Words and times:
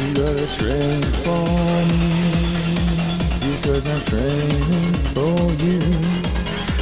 You 0.00 0.14
gotta 0.14 0.46
train 0.56 1.02
for 1.22 1.44
me 1.90 2.12
because 3.52 3.86
I'm 3.86 4.00
training 4.06 4.94
for 5.12 5.36
you. 5.62 5.80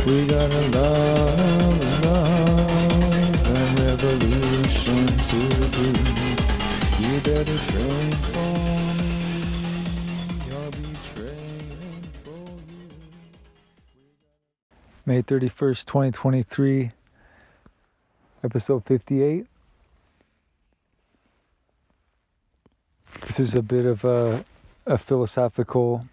We 0.07 0.27
got 0.27 0.51
a 0.51 0.63
love, 0.71 2.05
love, 2.05 3.47
and 3.57 3.79
revolution 3.81 5.07
to 5.31 5.41
do. 5.77 5.89
You 7.03 7.21
better 7.21 7.59
train 7.59 8.13
for 8.13 8.53
me. 8.99 9.11
I'll 10.53 10.71
be 10.71 10.87
training 11.13 12.05
for 12.23 12.47
you. 12.71 12.89
May 15.07 15.23
31st, 15.23 15.85
2023, 15.87 16.93
episode 18.45 18.85
58. 18.85 19.47
This 23.39 23.51
is 23.51 23.55
a 23.55 23.63
bit 23.63 23.87
of 23.87 24.05
a, 24.05 24.45
a 24.85 24.99
philosophical 24.99 26.05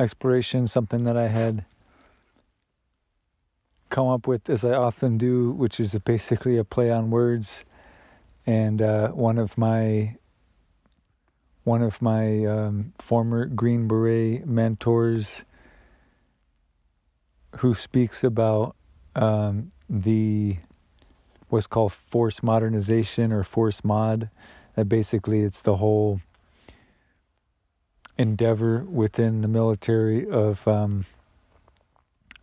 exploration, 0.00 0.66
something 0.66 1.04
that 1.04 1.16
I 1.16 1.28
had 1.28 1.64
come 3.88 4.08
up 4.08 4.26
with 4.26 4.50
as 4.50 4.64
I 4.64 4.72
often 4.72 5.16
do, 5.16 5.52
which 5.52 5.78
is 5.78 5.94
basically 6.04 6.58
a 6.58 6.64
play 6.64 6.90
on 6.90 7.12
words. 7.12 7.64
And 8.48 8.82
uh, 8.82 9.10
one 9.10 9.38
of 9.38 9.56
my 9.56 10.16
one 11.62 11.82
of 11.82 12.02
my 12.02 12.44
um, 12.46 12.94
former 12.98 13.46
Green 13.46 13.86
Beret 13.86 14.44
mentors 14.44 15.44
who 17.58 17.74
speaks 17.74 18.24
about 18.24 18.74
um, 19.14 19.70
the 19.88 20.56
what's 21.48 21.68
called 21.68 21.92
force 21.92 22.42
modernization 22.42 23.30
or 23.30 23.44
force 23.44 23.84
mod. 23.84 24.28
That 24.74 24.88
basically 24.88 25.42
it's 25.42 25.60
the 25.60 25.76
whole 25.76 26.20
endeavor 28.20 28.84
within 28.84 29.40
the 29.40 29.48
military 29.48 30.28
of 30.28 30.68
um, 30.68 31.06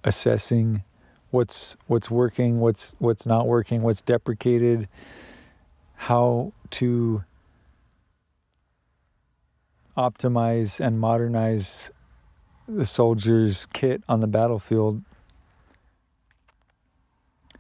assessing 0.04 0.84
what's 1.30 1.78
what's 1.86 2.10
working, 2.10 2.60
what's 2.60 2.94
what's 2.98 3.28
not 3.28 3.46
working, 3.46 3.84
what's 3.84 4.02
deprecated, 4.02 4.90
how 5.94 6.52
to 6.72 7.24
optimize 9.96 10.80
and 10.80 11.00
modernize 11.00 11.92
the 12.68 12.86
soldier's 12.86 13.68
kit 13.74 14.02
on 14.10 14.20
the 14.20 14.28
battlefield. 14.28 15.04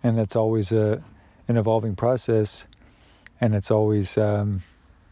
And 0.02 0.18
that's 0.18 0.36
always 0.36 0.72
a 0.72 1.04
an 1.48 1.56
evolving 1.56 1.96
process. 1.96 2.66
And 3.40 3.54
it's 3.54 3.70
always 3.70 4.18
um, 4.18 4.64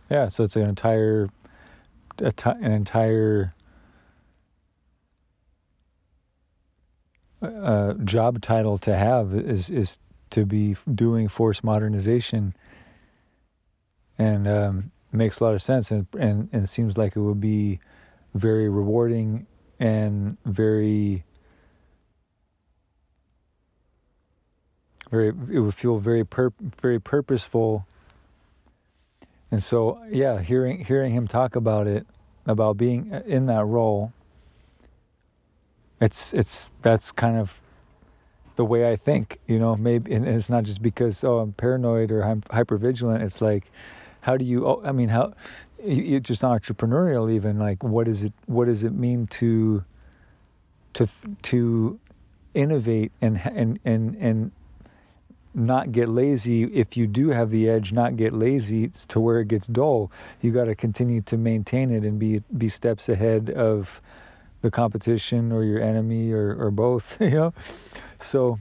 yeah 0.10 0.28
so 0.28 0.44
it's 0.44 0.56
an 0.56 0.64
entire 0.64 1.30
an 2.20 2.72
entire 2.72 3.54
uh, 7.42 7.94
job 8.04 8.42
title 8.42 8.78
to 8.80 8.96
have 8.96 9.34
is 9.34 9.70
is 9.70 10.00
to 10.32 10.46
be 10.46 10.76
doing 10.94 11.28
force 11.28 11.64
modernization. 11.64 12.56
And 14.18 14.48
um, 14.48 14.92
makes 15.12 15.40
a 15.40 15.44
lot 15.44 15.54
of 15.54 15.62
sense 15.62 15.92
and, 15.92 16.08
and 16.20 16.50
and 16.52 16.70
seems 16.70 16.98
like 16.98 17.16
it 17.16 17.20
would 17.20 17.40
be 17.40 17.80
very 18.34 18.70
rewarding 18.70 19.48
and 19.80 20.38
very 20.46 21.24
very 25.10 25.30
it 25.30 25.60
would 25.60 25.74
feel 25.74 25.98
very 25.98 26.26
pur- 26.26 26.54
very 26.60 27.00
purposeful 27.00 27.88
and 29.56 29.64
so 29.64 29.98
yeah 30.12 30.42
hearing 30.42 30.84
hearing 30.84 31.14
him 31.14 31.26
talk 31.26 31.56
about 31.56 31.88
it 31.88 32.06
about 32.46 32.76
being 32.76 33.14
uh, 33.14 33.22
in 33.26 33.46
that 33.46 33.64
role 33.64 34.12
it's 36.02 36.34
it's 36.34 36.72
that's 36.82 37.10
kind 37.14 37.38
of 37.38 37.54
the 38.58 38.66
way 38.66 38.92
I 38.92 38.98
think 38.98 39.40
you 39.48 39.58
know 39.58 39.78
maybe 39.78 40.14
and 40.14 40.28
it's 40.28 40.50
not 40.50 40.66
just 40.66 40.82
because 40.82 41.24
oh 41.24 41.40
I'm 41.40 41.54
paranoid 41.54 42.12
or 42.12 42.22
I'm 42.22 42.44
hyper 42.52 42.76
vigilant 42.76 43.24
it's 43.24 43.40
like 43.40 43.72
how 44.20 44.36
do 44.36 44.44
you 44.44 44.68
oh, 44.68 44.82
I 44.84 44.92
mean 44.92 45.08
how 45.08 45.34
you 45.82 46.20
just 46.20 46.42
entrepreneurial 46.42 47.32
even 47.32 47.58
like 47.58 47.82
what 47.82 48.10
is 48.10 48.24
it 48.24 48.34
what 48.48 48.66
does 48.66 48.84
it 48.84 48.92
mean 48.92 49.26
to 49.40 49.86
to 50.96 51.08
to 51.44 51.98
innovate 52.54 53.14
and 53.22 53.40
and 53.46 53.80
and 53.86 54.16
and 54.16 54.52
not 55.56 55.92
get 55.92 56.10
lazy. 56.10 56.64
If 56.64 56.98
you 56.98 57.08
do 57.08 57.30
have 57.30 57.50
the 57.50 57.70
edge 57.70 57.92
not 57.92 58.18
get 58.18 58.34
lazy 58.34 58.90
to 58.90 59.20
where 59.20 59.40
it 59.40 59.48
gets 59.48 59.68
dull. 59.68 60.12
You 60.42 60.52
got 60.52 60.66
to 60.66 60.76
continue 60.76 61.22
to 61.24 61.38
maintain 61.38 61.92
it 61.92 62.04
and 62.04 62.20
be 62.20 62.44
be 62.58 62.70
steps 62.70 63.10
ahead 63.10 63.50
of 63.50 64.02
the 64.62 64.72
competition 64.72 65.52
or 65.52 65.64
your 65.64 65.82
enemy 65.82 66.32
or 66.32 66.56
or 66.56 66.72
both 66.72 67.18
you 67.20 67.30
know? 67.32 67.54
So 68.20 68.60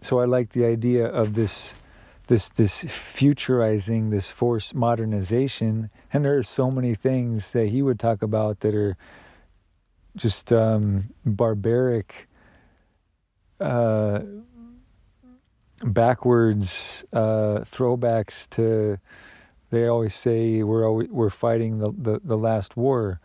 so 0.00 0.20
i 0.20 0.24
like 0.24 0.52
the 0.52 0.64
idea 0.64 1.06
of 1.06 1.34
this 1.34 1.74
this 2.28 2.50
this 2.50 2.84
futurizing 2.84 4.10
this 4.10 4.30
force 4.30 4.72
modernization. 4.72 5.90
And 6.12 6.24
there 6.24 6.38
are 6.38 6.42
so 6.42 6.70
many 6.70 6.94
things 6.94 7.52
that 7.52 7.66
he 7.68 7.82
would 7.82 7.98
talk 7.98 8.22
about 8.22 8.60
that 8.60 8.74
are 8.74 8.96
just 10.16 10.52
um, 10.52 11.08
barbaric 11.24 12.28
uh, 13.60 14.20
backwards 15.98 17.04
uh, 17.12 17.58
throwbacks 17.74 18.48
to 18.50 18.96
they 19.70 19.88
always 19.88 20.14
say 20.14 20.62
we're 20.62 20.86
always, 20.86 21.08
we're 21.08 21.28
fighting 21.28 21.80
the, 21.80 21.90
the, 21.98 22.20
the 22.22 22.36
last 22.36 22.76
war 22.76 23.20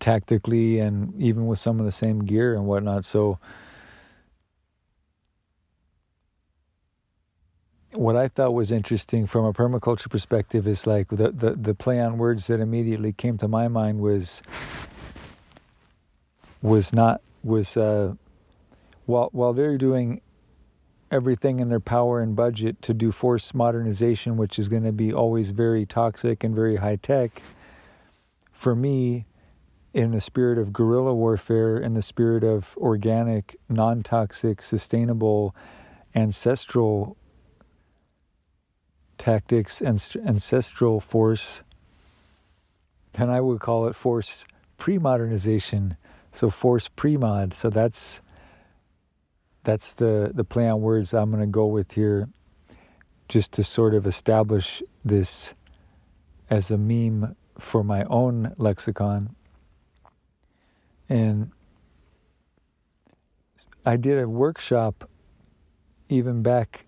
tactically 0.00 0.80
and 0.80 1.18
even 1.18 1.46
with 1.46 1.58
some 1.58 1.80
of 1.80 1.86
the 1.86 1.92
same 1.92 2.26
gear 2.26 2.54
and 2.54 2.66
whatnot. 2.66 3.06
So 3.06 3.38
what 7.92 8.14
I 8.14 8.28
thought 8.28 8.52
was 8.52 8.70
interesting 8.70 9.26
from 9.26 9.46
a 9.46 9.54
permaculture 9.54 10.10
perspective 10.10 10.68
is 10.68 10.86
like 10.86 11.08
the, 11.08 11.30
the, 11.30 11.54
the 11.58 11.74
play 11.74 12.00
on 12.00 12.18
words 12.18 12.48
that 12.48 12.60
immediately 12.60 13.14
came 13.14 13.38
to 13.38 13.48
my 13.48 13.66
mind 13.66 13.98
was 14.00 14.42
was 16.60 16.92
not 16.92 17.22
was 17.42 17.78
uh, 17.78 18.12
while 19.06 19.30
while 19.32 19.54
they're 19.54 19.78
doing 19.78 20.20
everything 21.10 21.60
in 21.60 21.68
their 21.68 21.80
power 21.80 22.20
and 22.20 22.36
budget 22.36 22.80
to 22.82 22.94
do 22.94 23.12
force 23.12 23.54
modernization, 23.54 24.36
which 24.36 24.58
is 24.58 24.68
going 24.68 24.84
to 24.84 24.92
be 24.92 25.12
always 25.12 25.50
very 25.50 25.86
toxic 25.86 26.44
and 26.44 26.54
very 26.54 26.76
high 26.76 26.96
tech. 26.96 27.42
For 28.52 28.74
me, 28.74 29.26
in 29.94 30.10
the 30.10 30.20
spirit 30.20 30.58
of 30.58 30.72
guerrilla 30.72 31.14
warfare, 31.14 31.78
in 31.78 31.94
the 31.94 32.02
spirit 32.02 32.44
of 32.44 32.76
organic, 32.76 33.56
non 33.68 34.02
toxic, 34.02 34.62
sustainable, 34.62 35.54
ancestral 36.14 37.16
tactics 39.16 39.80
and 39.80 40.04
ancestral 40.24 41.00
force, 41.00 41.62
then 43.14 43.30
I 43.30 43.40
would 43.40 43.60
call 43.60 43.88
it 43.88 43.96
force 43.96 44.46
pre 44.76 44.98
modernization. 44.98 45.96
So, 46.32 46.50
force 46.50 46.88
pre 46.88 47.16
mod. 47.16 47.54
So, 47.54 47.70
that's 47.70 48.20
that's 49.64 49.92
the, 49.92 50.30
the 50.34 50.44
play 50.44 50.68
on 50.68 50.80
words 50.80 51.12
I'm 51.12 51.30
going 51.30 51.40
to 51.40 51.46
go 51.46 51.66
with 51.66 51.92
here 51.92 52.28
just 53.28 53.52
to 53.52 53.64
sort 53.64 53.94
of 53.94 54.06
establish 54.06 54.82
this 55.04 55.52
as 56.50 56.70
a 56.70 56.78
meme 56.78 57.36
for 57.58 57.84
my 57.84 58.04
own 58.04 58.54
lexicon. 58.56 59.34
And 61.08 61.50
I 63.84 63.96
did 63.96 64.18
a 64.18 64.28
workshop 64.28 65.08
even 66.08 66.42
back 66.42 66.86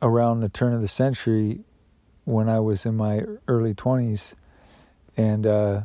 around 0.00 0.40
the 0.40 0.48
turn 0.48 0.74
of 0.74 0.80
the 0.80 0.88
century 0.88 1.60
when 2.24 2.48
I 2.48 2.60
was 2.60 2.84
in 2.84 2.96
my 2.96 3.22
early 3.48 3.74
20s. 3.74 4.34
And 5.16 5.46
uh, 5.46 5.82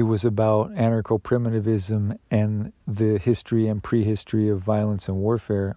it 0.00 0.04
was 0.04 0.24
about 0.24 0.72
anarcho 0.72 1.22
primitivism 1.22 2.18
and 2.30 2.72
the 2.88 3.18
history 3.18 3.68
and 3.68 3.82
prehistory 3.82 4.48
of 4.48 4.58
violence 4.58 5.08
and 5.08 5.16
warfare. 5.18 5.76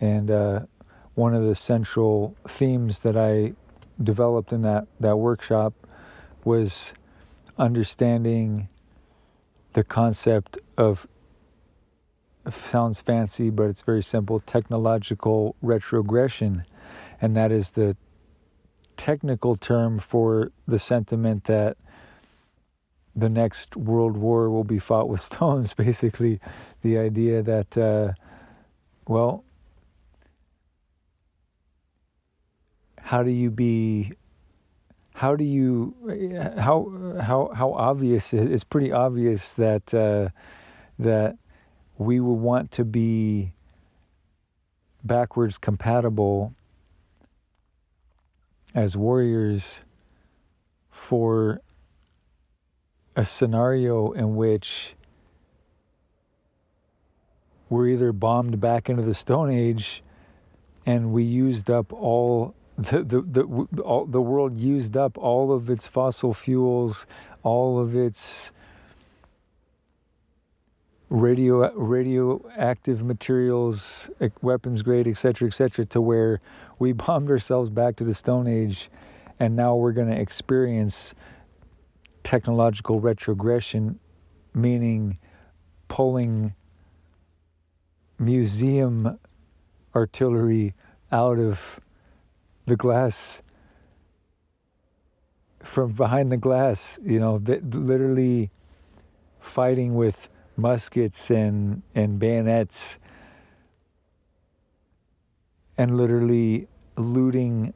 And 0.00 0.28
uh, 0.32 0.60
one 1.14 1.32
of 1.32 1.44
the 1.44 1.54
central 1.54 2.34
themes 2.48 2.98
that 3.00 3.16
I 3.16 3.52
developed 4.02 4.52
in 4.52 4.62
that, 4.62 4.88
that 4.98 5.16
workshop 5.16 5.74
was 6.42 6.92
understanding 7.56 8.68
the 9.74 9.84
concept 9.84 10.58
of 10.76 11.06
sounds 12.52 12.98
fancy, 12.98 13.48
but 13.48 13.70
it's 13.70 13.82
very 13.82 14.02
simple 14.02 14.40
technological 14.40 15.54
retrogression. 15.62 16.64
And 17.20 17.36
that 17.36 17.52
is 17.52 17.70
the 17.70 17.96
technical 18.96 19.54
term 19.54 20.00
for 20.00 20.50
the 20.66 20.80
sentiment 20.80 21.44
that 21.44 21.76
the 23.18 23.28
next 23.28 23.76
world 23.76 24.16
war 24.16 24.48
will 24.48 24.64
be 24.64 24.78
fought 24.78 25.08
with 25.08 25.20
stones. 25.32 25.74
Basically, 25.74 26.40
the 26.82 26.98
idea 26.98 27.42
that, 27.42 27.76
uh, 27.76 28.12
well, 29.06 29.44
how 33.00 33.22
do 33.22 33.30
you 33.30 33.50
be 33.50 34.12
how 35.14 35.34
do 35.34 35.42
you 35.42 35.94
how 36.58 36.92
how 37.20 37.50
how 37.54 37.72
obvious 37.72 38.32
it's 38.32 38.62
pretty 38.62 38.92
obvious 38.92 39.54
that 39.54 39.94
uh, 39.94 40.28
that 40.98 41.36
we 41.96 42.20
will 42.20 42.36
want 42.36 42.70
to 42.70 42.84
be 42.84 43.50
backwards 45.04 45.58
compatible 45.58 46.54
as 48.74 48.96
warriors 48.96 49.82
for 50.90 51.62
a 53.18 53.24
scenario 53.24 54.12
in 54.12 54.36
which 54.36 54.94
we're 57.68 57.88
either 57.88 58.12
bombed 58.12 58.60
back 58.60 58.88
into 58.88 59.02
the 59.02 59.12
Stone 59.12 59.50
Age 59.50 60.04
and 60.86 61.12
we 61.12 61.24
used 61.24 61.68
up 61.68 61.92
all 61.92 62.54
the 62.76 63.02
the 63.02 63.20
the, 63.22 63.82
all, 63.82 64.06
the 64.06 64.20
world 64.20 64.56
used 64.56 64.96
up 64.96 65.18
all 65.18 65.50
of 65.52 65.68
its 65.68 65.84
fossil 65.84 66.32
fuels, 66.32 67.06
all 67.42 67.80
of 67.80 67.96
its 67.96 68.52
radio 71.10 71.72
radioactive 71.74 73.02
materials, 73.02 74.08
weapons 74.42 74.80
grade, 74.80 75.08
etc., 75.08 75.48
etc., 75.48 75.84
to 75.86 76.00
where 76.00 76.40
we 76.78 76.92
bombed 77.06 77.30
ourselves 77.30 77.68
back 77.68 77.96
to 77.96 78.04
the 78.04 78.14
Stone 78.14 78.46
Age, 78.46 78.92
and 79.40 79.56
now 79.56 79.74
we're 79.74 79.90
going 79.90 80.08
to 80.08 80.20
experience 80.20 81.14
technological 82.24 83.00
retrogression, 83.00 83.98
meaning 84.54 85.18
pulling 85.88 86.54
museum 88.18 89.18
artillery 89.94 90.74
out 91.12 91.38
of 91.38 91.80
the 92.66 92.76
glass 92.76 93.40
from 95.62 95.92
behind 95.92 96.30
the 96.32 96.36
glass, 96.36 96.98
you 97.04 97.18
know, 97.18 97.36
literally 97.46 98.50
fighting 99.40 99.94
with 99.94 100.28
muskets 100.56 101.30
and, 101.30 101.82
and 101.94 102.18
bayonets 102.18 102.98
and 105.78 105.96
literally 105.96 106.66
looting 106.96 107.72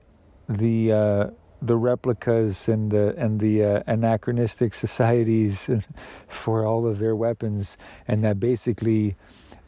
the 0.48 0.92
uh, 0.92 1.30
the 1.62 1.76
replicas 1.76 2.68
and 2.68 2.90
the 2.90 3.14
and 3.16 3.40
the 3.40 3.64
uh, 3.64 3.82
anachronistic 3.86 4.74
societies 4.74 5.70
for 6.28 6.66
all 6.66 6.86
of 6.86 6.98
their 6.98 7.16
weapons, 7.16 7.76
and 8.08 8.24
that 8.24 8.40
basically 8.40 9.16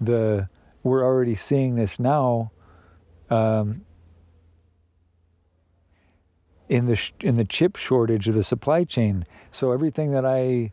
the 0.01 0.49
we're 0.83 1.05
already 1.05 1.35
seeing 1.35 1.77
this 1.77 1.99
now. 1.99 2.51
Um, 3.31 3.83
in 6.69 6.87
the 6.87 6.97
sh- 6.97 7.13
in 7.21 7.37
the 7.37 7.45
chip 7.45 7.77
shortage 7.77 8.27
of 8.29 8.35
the 8.35 8.43
supply 8.43 8.85
chain. 8.85 9.27
So 9.51 9.73
everything 9.73 10.13
that 10.13 10.25
I 10.25 10.73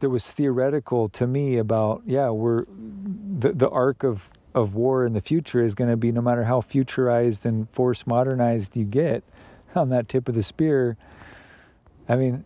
that 0.00 0.10
was 0.10 0.30
theoretical 0.30 1.08
to 1.10 1.26
me 1.26 1.56
about 1.56 2.02
yeah 2.06 2.30
we're 2.30 2.64
the 3.38 3.52
the 3.52 3.68
arc 3.70 4.04
of 4.04 4.28
of 4.54 4.74
war 4.74 5.04
in 5.04 5.12
the 5.12 5.20
future 5.20 5.64
is 5.64 5.74
going 5.74 5.90
to 5.90 5.96
be 5.96 6.12
no 6.12 6.20
matter 6.20 6.44
how 6.44 6.60
futurized 6.60 7.44
and 7.44 7.68
force 7.70 8.06
modernized 8.06 8.76
you 8.76 8.84
get 8.84 9.24
on 9.76 9.88
that 9.90 10.08
tip 10.08 10.28
of 10.28 10.34
the 10.34 10.42
spear. 10.42 10.96
I 12.08 12.16
mean, 12.16 12.44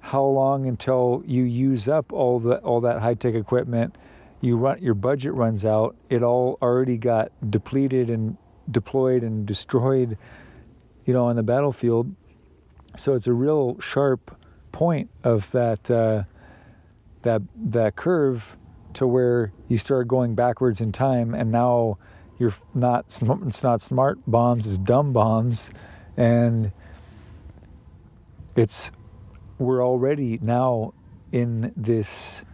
how 0.00 0.24
long 0.24 0.66
until 0.66 1.22
you 1.26 1.42
use 1.42 1.88
up 1.88 2.12
all 2.12 2.38
the 2.38 2.58
all 2.58 2.80
that 2.82 3.00
high 3.00 3.14
tech 3.14 3.34
equipment? 3.34 3.96
You 4.40 4.56
run 4.56 4.80
your 4.82 4.94
budget 4.94 5.34
runs 5.34 5.64
out. 5.64 5.96
It 6.10 6.22
all 6.22 6.58
already 6.62 6.96
got 6.96 7.32
depleted 7.50 8.10
and 8.10 8.36
deployed 8.70 9.22
and 9.22 9.46
destroyed 9.46 10.18
you 11.06 11.14
know, 11.14 11.26
on 11.26 11.36
the 11.36 11.42
battlefield. 11.42 12.14
So 12.98 13.14
it's 13.14 13.28
a 13.28 13.32
real 13.32 13.80
sharp 13.80 14.36
point 14.72 15.08
of 15.24 15.50
that 15.52 15.90
uh, 15.90 16.24
that 17.22 17.42
that 17.70 17.96
curve 17.96 18.44
to 18.94 19.06
where 19.06 19.52
you 19.68 19.78
start 19.78 20.08
going 20.08 20.34
backwards 20.34 20.80
in 20.80 20.92
time, 20.92 21.34
and 21.34 21.50
now 21.50 21.98
you're 22.38 22.54
not 22.74 23.06
it's 23.06 23.62
not 23.62 23.80
smart 23.80 24.18
bombs, 24.26 24.66
it's 24.66 24.78
dumb 24.78 25.12
bombs, 25.12 25.70
and 26.16 26.72
it's 28.54 28.90
we're 29.58 29.84
already 29.84 30.38
now 30.42 30.92
in 31.32 31.72
this 31.76 32.44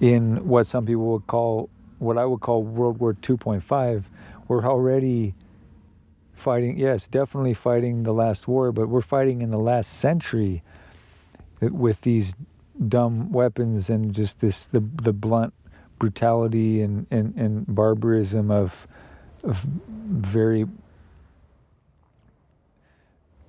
in 0.00 0.46
what 0.46 0.66
some 0.66 0.86
people 0.86 1.12
would 1.12 1.26
call 1.26 1.68
what 1.98 2.18
I 2.18 2.24
would 2.24 2.40
call 2.40 2.64
World 2.64 2.98
War 2.98 3.14
2.5. 3.14 4.04
We're 4.48 4.64
already 4.64 5.34
fighting, 6.34 6.76
yes, 6.76 7.06
definitely 7.06 7.54
fighting 7.54 8.02
the 8.02 8.12
last 8.12 8.48
war, 8.48 8.72
but 8.72 8.88
we're 8.88 9.00
fighting 9.00 9.40
in 9.40 9.50
the 9.50 9.58
last 9.58 9.98
century 10.00 10.64
with 11.60 12.00
these 12.00 12.34
dumb 12.88 13.30
weapons 13.30 13.88
and 13.88 14.12
just 14.12 14.40
this 14.40 14.64
the 14.66 14.80
the 15.02 15.12
blunt 15.12 15.54
brutality 15.98 16.82
and, 16.82 17.06
and, 17.12 17.34
and 17.36 17.64
barbarism 17.72 18.50
of 18.50 18.88
of 19.44 19.64
very 20.08 20.66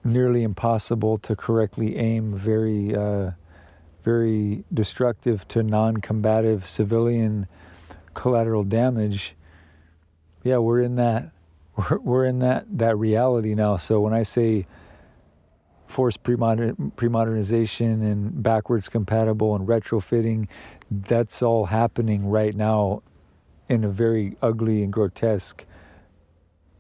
nearly 0.04 0.44
impossible 0.44 1.18
to 1.20 1.36
correctly 1.36 1.98
aim, 1.98 2.38
very 2.38 2.96
uh, 2.96 3.32
very 4.04 4.64
destructive 4.74 5.48
to 5.48 5.64
non-combative 5.64 6.68
civilian 6.68 7.48
collateral 8.14 8.64
damage. 8.64 9.36
Yeah, 10.44 10.58
we're 10.58 10.82
in 10.82 10.96
that 10.98 11.32
we're, 11.76 12.00
we're 12.00 12.26
in 12.26 12.40
that, 12.40 12.66
that 12.78 12.98
reality 12.98 13.56
now. 13.56 13.78
So 13.78 14.00
when 14.02 14.14
I 14.14 14.24
say 14.24 14.68
forced 15.88 16.24
pre-modern, 16.24 16.92
pre-modernization 16.96 18.04
and 18.04 18.42
backwards 18.42 18.90
compatible 18.90 19.56
and 19.56 19.68
retrofitting, 19.68 20.48
that's 20.90 21.42
all 21.42 21.66
happening 21.66 22.28
right 22.28 22.56
now 22.56 23.04
in 23.70 23.84
a 23.84 23.90
very 23.90 24.36
ugly 24.42 24.84
and 24.84 24.92
grotesque 24.92 25.66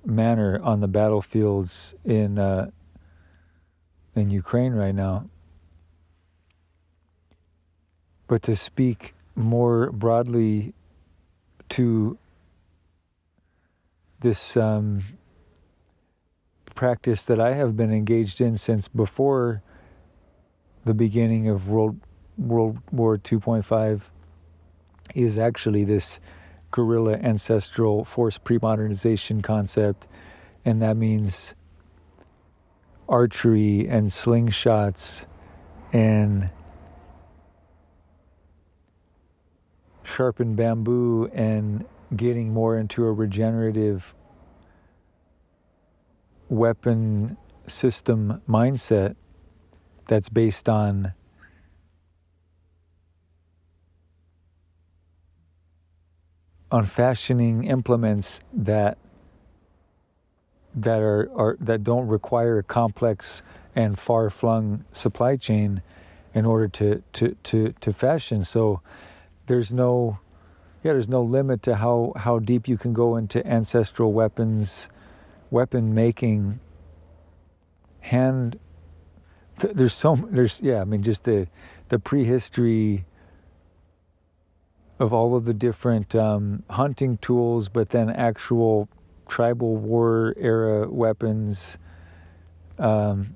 manner 0.05 0.59
on 0.63 0.79
the 0.81 0.87
battlefields 0.87 1.95
in 2.05 2.37
uh, 2.37 2.69
in 4.15 4.29
Ukraine 4.29 4.73
right 4.73 4.95
now. 4.95 5.25
But 8.27 8.43
to 8.43 8.55
speak 8.55 9.13
more 9.35 9.91
broadly 9.91 10.73
to 11.69 12.17
this 14.21 14.55
um, 14.55 15.01
practice 16.75 17.23
that 17.23 17.39
I 17.39 17.53
have 17.53 17.75
been 17.75 17.91
engaged 17.91 18.41
in 18.41 18.57
since 18.57 18.87
before 18.87 19.61
the 20.85 20.93
beginning 20.93 21.49
of 21.49 21.67
World 21.67 21.99
World 22.37 22.79
War 22.91 23.17
2.5 23.17 24.01
is 25.13 25.37
actually 25.37 25.83
this 25.83 26.19
guerrilla 26.71 27.13
ancestral 27.17 28.03
force 28.03 28.39
pre-modernization 28.39 29.41
concept 29.41 30.07
and 30.65 30.81
that 30.81 30.97
means 30.97 31.53
archery 33.09 33.87
and 33.89 34.09
slingshots 34.09 35.25
and 35.91 36.49
sharpened 40.03 40.55
bamboo 40.55 41.29
and 41.33 41.85
getting 42.15 42.53
more 42.53 42.77
into 42.77 43.05
a 43.05 43.11
regenerative 43.11 44.13
weapon 46.49 47.35
system 47.67 48.41
mindset 48.47 49.15
that's 50.07 50.29
based 50.29 50.69
on 50.69 51.13
on 56.71 56.85
fashioning 56.85 57.63
implements 57.65 58.41
that 58.53 58.97
that 60.75 60.99
are, 60.99 61.29
are 61.35 61.57
that 61.59 61.83
don't 61.83 62.07
require 62.07 62.59
a 62.59 62.63
complex 62.63 63.41
and 63.75 63.99
far 63.99 64.29
flung 64.29 64.83
supply 64.93 65.35
chain 65.35 65.81
in 66.33 66.45
order 66.45 66.67
to, 66.67 67.03
to, 67.13 67.35
to, 67.43 67.73
to 67.81 67.93
fashion. 67.93 68.43
So 68.43 68.81
there's 69.47 69.73
no 69.73 70.19
yeah, 70.83 70.91
there's 70.91 71.07
no 71.07 71.23
limit 71.23 71.63
to 71.63 71.75
how 71.75 72.11
how 72.17 72.39
deep 72.39 72.67
you 72.67 72.77
can 72.77 72.91
go 72.93 73.15
into 73.15 73.45
ancestral 73.47 74.11
weapons, 74.11 74.89
weapon 75.49 75.93
making. 75.93 76.59
Hand. 78.01 78.59
Th- 79.59 79.73
there's 79.73 79.93
so 79.93 80.17
there's 80.29 80.59
yeah. 80.61 80.81
I 80.81 80.83
mean, 80.83 81.01
just 81.01 81.23
the 81.23 81.47
the 81.87 81.99
prehistory 81.99 83.05
of 84.99 85.13
all 85.13 85.37
of 85.37 85.45
the 85.45 85.53
different 85.53 86.13
um, 86.15 86.63
hunting 86.69 87.17
tools, 87.19 87.69
but 87.69 87.89
then 87.89 88.09
actual 88.09 88.89
tribal 89.33 89.77
war 89.77 90.35
era 90.37 90.87
weapons. 90.87 91.79
Um, 92.77 93.35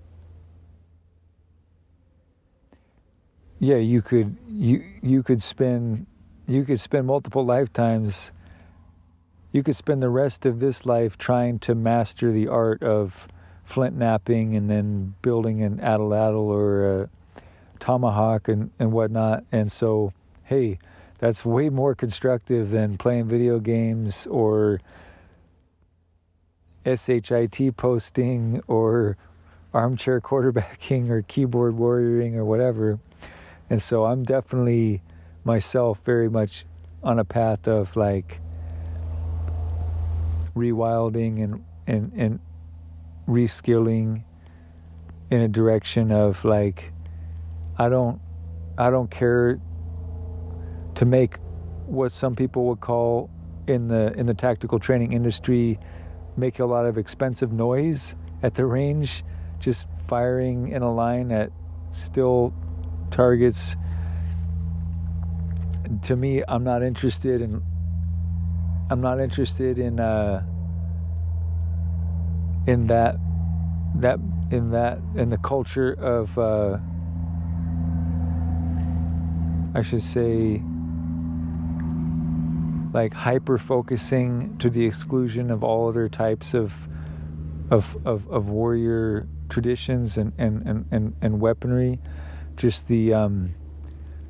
yeah, 3.57 3.77
you 3.77 4.03
could 4.03 4.37
you 4.47 4.83
you 5.01 5.23
could 5.23 5.41
spend 5.41 6.05
you 6.47 6.65
could 6.65 6.79
spend 6.79 7.07
multiple 7.07 7.43
lifetimes. 7.43 8.31
You 9.53 9.63
could 9.63 9.75
spend 9.75 10.03
the 10.03 10.09
rest 10.09 10.45
of 10.45 10.59
this 10.59 10.85
life 10.85 11.17
trying 11.17 11.57
to 11.65 11.73
master 11.73 12.31
the 12.31 12.47
art 12.47 12.83
of 12.83 13.27
flint 13.63 13.97
knapping 13.97 14.55
and 14.55 14.69
then 14.69 15.15
building 15.23 15.63
an 15.63 15.77
atlatl 15.77 16.35
or 16.35 17.01
a 17.01 17.09
tomahawk 17.79 18.49
and, 18.49 18.69
and 18.77 18.91
whatnot. 18.91 19.45
And 19.51 19.71
so, 19.71 20.13
hey, 20.43 20.77
that's 21.17 21.43
way 21.43 21.69
more 21.69 21.95
constructive 21.95 22.69
than 22.69 22.99
playing 22.99 23.27
video 23.27 23.57
games 23.57 24.27
or 24.27 24.79
SHIT 26.95 27.75
posting 27.75 28.61
or 28.67 29.17
armchair 29.73 30.21
quarterbacking 30.29 31.09
or 31.09 31.21
keyboard 31.23 31.75
warrioring 31.75 32.35
or 32.35 32.45
whatever. 32.45 32.99
And 33.69 33.81
so 33.81 34.05
I'm 34.05 34.23
definitely 34.23 35.01
myself 35.43 35.99
very 36.05 36.29
much 36.29 36.65
on 37.03 37.19
a 37.19 37.25
path 37.25 37.67
of 37.67 37.95
like 37.95 38.39
rewilding 40.55 41.43
and 41.43 41.63
and 41.85 42.11
and 42.15 42.39
reskilling 43.27 44.23
in 45.29 45.41
a 45.41 45.47
direction 45.47 46.11
of 46.11 46.43
like 46.43 46.91
I 47.77 47.89
don't 47.89 48.19
I 48.77 48.89
don't 48.89 49.11
care 49.11 49.59
to 50.95 51.05
make 51.05 51.37
what 51.85 52.11
some 52.11 52.35
people 52.35 52.65
would 52.65 52.81
call 52.81 53.29
in 53.67 53.87
the 53.87 54.13
in 54.13 54.25
the 54.25 54.33
tactical 54.33 54.79
training 54.79 55.13
industry 55.13 55.79
make 56.37 56.59
a 56.59 56.65
lot 56.65 56.85
of 56.85 56.97
expensive 56.97 57.51
noise 57.51 58.15
at 58.43 58.55
the 58.55 58.65
range 58.65 59.23
just 59.59 59.87
firing 60.07 60.69
in 60.69 60.81
a 60.83 60.93
line 60.93 61.31
at 61.31 61.51
still 61.91 62.53
targets. 63.11 63.75
To 66.03 66.15
me 66.15 66.43
i'm 66.47 66.63
not 66.63 66.83
interested 66.83 67.41
in 67.41 67.61
i'm 68.89 69.01
not 69.01 69.19
interested 69.21 69.79
in 69.79 69.99
uh 69.99 70.43
in 72.67 72.87
that 72.87 73.15
that 73.95 74.19
in 74.51 74.71
that 74.71 74.99
in 75.15 75.29
the 75.29 75.37
culture 75.37 75.93
of 75.93 76.37
uh 76.37 76.77
i 79.75 79.81
should 79.81 80.03
say 80.03 80.61
like 82.97 83.13
hyper 83.13 83.59
focusing 83.59 84.57
to 84.57 84.71
the 84.71 84.83
exclusion 84.83 85.51
of 85.51 85.63
all 85.63 85.87
other 85.87 86.09
types 86.09 86.55
of 86.55 86.73
of 87.69 87.95
of, 88.05 88.27
of 88.31 88.49
warrior 88.49 89.27
traditions 89.49 90.17
and, 90.17 90.33
and, 90.39 90.65
and, 90.65 90.85
and, 90.89 91.15
and 91.21 91.39
weaponry. 91.39 91.99
Just 92.55 92.87
the 92.87 93.13
um, 93.13 93.53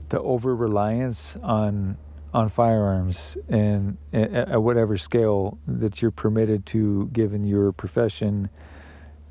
the 0.10 0.20
over 0.20 0.54
reliance 0.54 1.38
on 1.42 1.96
on 2.34 2.50
firearms 2.50 3.38
and 3.48 3.98
at 4.12 4.62
whatever 4.62 4.98
scale 4.98 5.58
that 5.66 6.02
you're 6.02 6.12
permitted 6.12 6.66
to 6.66 7.10
given 7.14 7.48
your 7.48 7.72
profession 7.72 8.50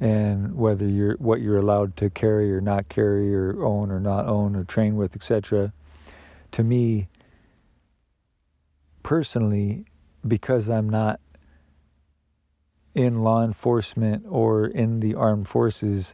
and 0.01 0.55
whether 0.55 0.89
you're 0.89 1.17
what 1.17 1.43
you're 1.43 1.59
allowed 1.59 1.95
to 1.99 2.09
carry 2.09 2.51
or 2.55 2.63
not 2.63 2.89
carry 2.89 3.35
or 3.35 3.63
own 3.63 3.91
or 3.91 4.01
not 4.01 4.27
own 4.27 4.57
or 4.57 4.65
train 4.65 4.97
with 4.97 5.15
etc 5.15 5.71
to 6.53 6.65
me 6.65 7.07
personally 9.07 9.85
because 10.27 10.69
I'm 10.69 10.89
not 10.89 11.21
in 12.97 13.23
law 13.23 13.45
enforcement 13.45 14.25
or 14.29 14.67
in 14.67 14.99
the 14.99 15.15
armed 15.15 15.47
forces 15.47 16.13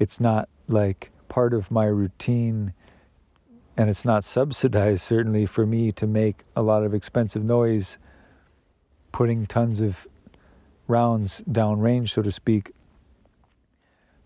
it's 0.00 0.18
not 0.18 0.48
like 0.66 1.12
part 1.28 1.54
of 1.54 1.70
my 1.70 1.84
routine 1.84 2.72
and 3.76 3.88
it's 3.88 4.04
not 4.04 4.24
subsidized 4.24 5.02
certainly 5.02 5.46
for 5.46 5.66
me 5.66 5.92
to 5.92 6.08
make 6.08 6.40
a 6.56 6.62
lot 6.62 6.82
of 6.82 6.94
expensive 6.94 7.44
noise 7.44 7.96
putting 9.12 9.46
tons 9.46 9.78
of 9.78 9.96
rounds 10.88 11.44
down 11.52 11.78
range 11.78 12.12
so 12.12 12.22
to 12.22 12.32
speak. 12.32 12.72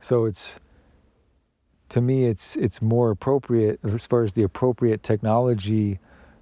So 0.01 0.25
it's 0.25 0.59
to 1.91 2.01
me 2.01 2.25
it's 2.25 2.57
it's 2.57 2.81
more 2.81 3.11
appropriate 3.11 3.79
as 3.85 4.07
far 4.07 4.23
as 4.23 4.33
the 4.33 4.45
appropriate 4.45 5.03
technology 5.03 5.99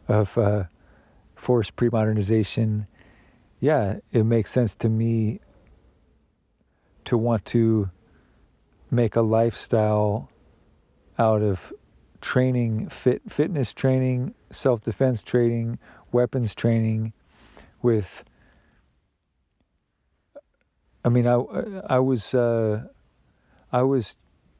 of 0.07 0.39
uh, 0.39 0.63
force 1.39 1.71
pre-modernization 1.71 2.87
yeah 3.61 3.97
it 4.13 4.25
makes 4.25 4.51
sense 4.51 4.75
to 4.75 4.89
me 4.89 5.41
to 7.05 7.17
want 7.17 7.45
to 7.47 7.89
make 8.91 9.17
a 9.17 9.23
lifestyle 9.23 10.29
out 11.19 11.43
of 11.43 11.73
training, 12.21 12.89
fit, 12.89 13.23
fitness 13.29 13.73
training, 13.73 14.35
self 14.51 14.83
defense 14.83 15.23
training, 15.23 15.79
weapons 16.13 16.55
training 16.55 17.13
with. 17.83 18.25
I 21.05 21.09
mean, 21.09 21.27
I, 21.27 21.37
I 21.89 21.99
was 21.99 22.35
uh, 22.35 22.83
I 23.73 23.83
was 23.83 24.17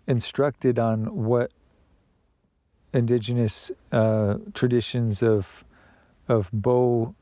instructed 0.07 0.79
on 0.79 1.25
what 1.25 1.51
indigenous 2.95 3.71
uh, 3.93 4.37
traditions 4.55 5.23
of 5.23 5.65
of 6.29 6.49
bow 6.53 7.15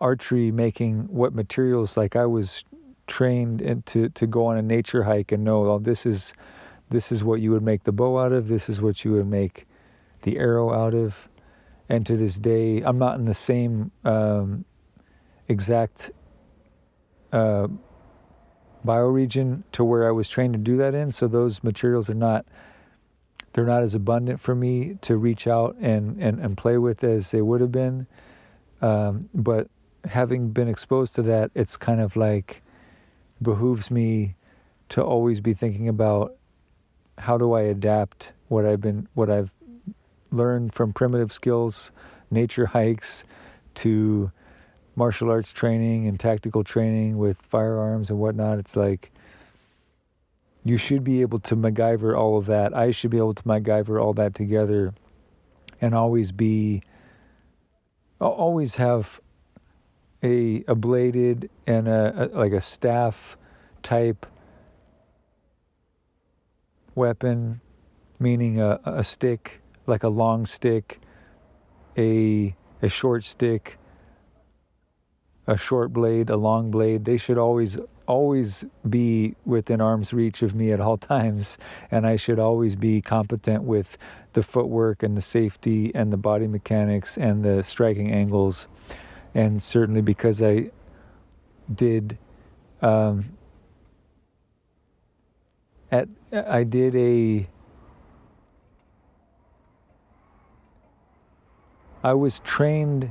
archery 0.00 0.50
making 0.52 1.08
what 1.08 1.34
materials 1.34 1.96
like 1.96 2.14
I 2.16 2.26
was 2.26 2.64
trained 3.06 3.82
to 3.86 4.08
to 4.10 4.26
go 4.26 4.46
on 4.46 4.58
a 4.58 4.62
nature 4.62 5.02
hike 5.02 5.32
and 5.32 5.42
know 5.42 5.66
oh 5.70 5.78
this 5.78 6.04
is 6.04 6.34
this 6.90 7.12
is 7.12 7.22
what 7.22 7.40
you 7.40 7.50
would 7.50 7.62
make 7.62 7.84
the 7.84 7.92
bow 7.92 8.18
out 8.18 8.32
of, 8.32 8.48
this 8.48 8.68
is 8.68 8.80
what 8.80 9.04
you 9.04 9.12
would 9.12 9.26
make 9.26 9.66
the 10.22 10.38
arrow 10.38 10.72
out 10.72 10.94
of. 10.94 11.14
And 11.88 12.06
to 12.06 12.16
this 12.16 12.38
day, 12.38 12.80
I'm 12.80 12.98
not 12.98 13.18
in 13.18 13.24
the 13.24 13.34
same 13.34 13.90
um, 14.04 14.64
exact 15.48 16.10
uh, 17.32 17.68
bioregion 18.86 19.62
to 19.72 19.84
where 19.84 20.08
I 20.08 20.10
was 20.10 20.28
trained 20.28 20.54
to 20.54 20.58
do 20.58 20.76
that 20.78 20.94
in. 20.94 21.12
So 21.12 21.28
those 21.28 21.62
materials 21.62 22.08
are 22.10 22.14
not 22.14 22.46
they're 23.58 23.66
not 23.66 23.82
as 23.82 23.96
abundant 23.96 24.40
for 24.40 24.54
me 24.54 24.96
to 25.02 25.16
reach 25.16 25.48
out 25.48 25.74
and 25.80 26.22
and, 26.22 26.38
and 26.38 26.56
play 26.56 26.78
with 26.78 27.02
as 27.02 27.32
they 27.32 27.42
would 27.42 27.60
have 27.60 27.72
been. 27.72 28.06
Um, 28.80 29.28
but 29.34 29.66
having 30.04 30.50
been 30.50 30.68
exposed 30.68 31.16
to 31.16 31.22
that, 31.22 31.50
it's 31.56 31.76
kind 31.76 32.00
of 32.00 32.14
like 32.14 32.62
behooves 33.42 33.90
me 33.90 34.36
to 34.90 35.02
always 35.02 35.40
be 35.40 35.54
thinking 35.54 35.88
about 35.88 36.36
how 37.18 37.36
do 37.36 37.52
I 37.54 37.62
adapt 37.62 38.30
what 38.46 38.64
I've 38.64 38.80
been 38.80 39.08
what 39.14 39.28
I've 39.28 39.50
learned 40.30 40.72
from 40.72 40.92
primitive 40.92 41.32
skills, 41.32 41.90
nature 42.30 42.66
hikes, 42.76 43.24
to 43.74 44.30
martial 44.94 45.32
arts 45.32 45.50
training 45.50 46.06
and 46.06 46.20
tactical 46.20 46.62
training 46.62 47.18
with 47.18 47.38
firearms 47.42 48.08
and 48.08 48.20
whatnot. 48.20 48.60
It's 48.60 48.76
like 48.76 49.10
you 50.64 50.76
should 50.76 51.04
be 51.04 51.20
able 51.20 51.38
to 51.40 51.56
MacGyver 51.56 52.18
all 52.18 52.36
of 52.36 52.46
that. 52.46 52.76
I 52.76 52.90
should 52.90 53.10
be 53.10 53.16
able 53.16 53.34
to 53.34 53.42
MacGyver 53.44 54.02
all 54.02 54.12
that 54.14 54.34
together, 54.34 54.94
and 55.80 55.94
always 55.94 56.32
be 56.32 56.82
always 58.20 58.74
have 58.76 59.20
a 60.22 60.64
a 60.66 60.74
bladed 60.74 61.48
and 61.66 61.88
a, 61.88 62.30
a 62.34 62.38
like 62.38 62.52
a 62.52 62.60
staff 62.60 63.36
type 63.82 64.26
weapon, 66.94 67.60
meaning 68.18 68.60
a, 68.60 68.80
a 68.84 69.04
stick, 69.04 69.60
like 69.86 70.02
a 70.02 70.08
long 70.08 70.44
stick, 70.46 71.00
a 71.96 72.54
a 72.82 72.88
short 72.88 73.24
stick, 73.24 73.78
a 75.46 75.56
short 75.56 75.92
blade, 75.92 76.30
a 76.30 76.36
long 76.36 76.70
blade. 76.70 77.04
They 77.04 77.16
should 77.16 77.38
always 77.38 77.78
always 78.08 78.64
be 78.88 79.36
within 79.44 79.80
arm's 79.80 80.12
reach 80.12 80.42
of 80.42 80.54
me 80.54 80.72
at 80.72 80.80
all 80.80 80.96
times, 81.14 81.58
and 81.92 82.06
I 82.06 82.16
should 82.16 82.40
always 82.40 82.74
be 82.74 83.00
competent 83.00 83.62
with 83.62 83.96
the 84.32 84.42
footwork 84.42 85.04
and 85.04 85.16
the 85.16 85.22
safety 85.22 85.92
and 85.94 86.12
the 86.12 86.16
body 86.16 86.48
mechanics 86.48 87.16
and 87.18 87.44
the 87.44 87.62
striking 87.62 88.10
angles. 88.10 88.66
And 89.34 89.62
certainly 89.62 90.00
because 90.00 90.42
I 90.42 90.70
did 91.74 92.18
um, 92.82 93.24
at 95.90 96.08
I 96.32 96.64
did 96.64 96.96
a 96.96 97.48
I 102.04 102.14
was 102.14 102.40
trained 102.40 103.10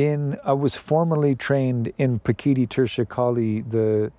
in 0.00 0.38
I 0.44 0.52
was 0.52 0.74
formally 0.74 1.34
trained 1.34 1.92
in 1.98 2.20
Pekiti 2.20 2.66
Tirsia 2.66 3.08
Kali, 3.08 3.60
the 3.62 4.12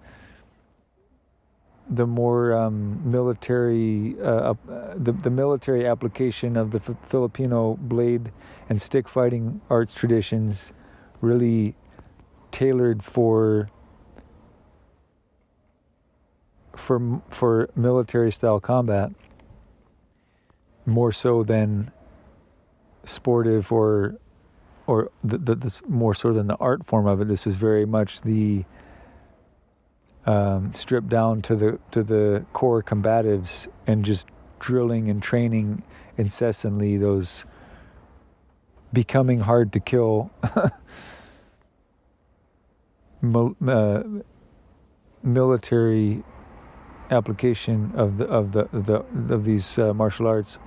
the 1.89 2.07
more 2.07 2.53
um, 2.53 3.01
military 3.09 4.15
uh, 4.21 4.53
uh, 4.53 4.55
the, 4.95 5.11
the 5.11 5.29
military 5.29 5.85
application 5.85 6.55
of 6.55 6.71
the 6.71 6.77
F- 6.77 6.95
Filipino 7.09 7.75
blade 7.81 8.31
and 8.69 8.81
stick 8.81 9.09
fighting 9.09 9.59
arts 9.69 9.93
traditions 9.93 10.71
really 11.19 11.75
tailored 12.51 13.03
for 13.03 13.69
for 16.77 17.21
for 17.29 17.69
military 17.75 18.31
style 18.31 18.59
combat 18.59 19.11
more 20.85 21.11
so 21.11 21.43
than 21.43 21.91
sportive 23.03 23.71
or 23.71 24.15
or 24.91 25.10
the, 25.24 25.38
the, 25.38 25.55
this 25.55 25.81
more 25.88 26.13
so 26.13 26.33
than 26.33 26.48
the 26.48 26.57
art 26.57 26.86
form 26.86 27.07
of 27.07 27.21
it. 27.21 27.29
This 27.29 27.48
is 27.48 27.55
very 27.55 27.86
much 27.86 28.19
the 28.21 28.65
um, 30.25 30.74
stripped 30.75 31.07
down 31.07 31.41
to 31.43 31.55
the 31.55 31.79
to 31.91 32.03
the 32.03 32.45
core 32.51 32.83
combatives 32.83 33.67
and 33.88 34.03
just 34.03 34.27
drilling 34.60 35.10
and 35.10 35.24
training 35.24 35.81
incessantly 36.17 36.98
those 36.98 37.45
becoming 38.91 39.39
hard 39.39 39.71
to 39.71 39.79
kill 39.79 40.29
uh, 43.65 44.03
military 45.24 46.21
application 47.12 47.93
of 47.95 48.17
the 48.17 48.25
of 48.25 48.51
the, 48.51 48.67
the 48.74 49.05
of 49.33 49.45
these 49.45 49.79
uh, 49.79 49.93
martial 49.93 50.27
arts 50.27 50.60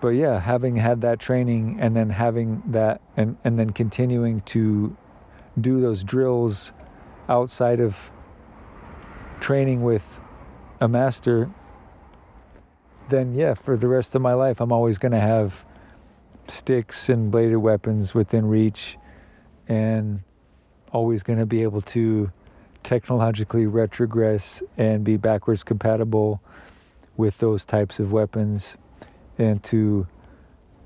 but 0.00 0.08
yeah, 0.08 0.40
having 0.40 0.76
had 0.76 1.00
that 1.02 1.18
training 1.18 1.78
and 1.80 1.94
then 1.94 2.08
having 2.10 2.62
that 2.66 3.00
and, 3.16 3.36
and 3.44 3.58
then 3.58 3.70
continuing 3.70 4.40
to 4.42 4.96
do 5.60 5.80
those 5.80 6.02
drills 6.02 6.72
outside 7.28 7.80
of 7.80 7.96
training 9.40 9.82
with 9.82 10.20
a 10.80 10.88
master, 10.88 11.50
then 13.10 13.34
yeah, 13.34 13.54
for 13.54 13.76
the 13.76 13.88
rest 13.88 14.14
of 14.14 14.22
my 14.22 14.32
life, 14.32 14.60
I'm 14.60 14.72
always 14.72 14.98
going 14.98 15.12
to 15.12 15.20
have 15.20 15.64
sticks 16.48 17.08
and 17.08 17.30
bladed 17.30 17.58
weapons 17.58 18.14
within 18.14 18.46
reach 18.46 18.96
and 19.68 20.20
always 20.92 21.22
going 21.22 21.38
to 21.38 21.46
be 21.46 21.62
able 21.62 21.82
to 21.82 22.30
technologically 22.82 23.66
retrogress 23.66 24.62
and 24.78 25.04
be 25.04 25.16
backwards 25.16 25.62
compatible 25.62 26.40
with 27.16 27.36
those 27.38 27.64
types 27.64 27.98
of 27.98 28.12
weapons 28.12 28.76
and 29.40 29.62
to 29.64 30.06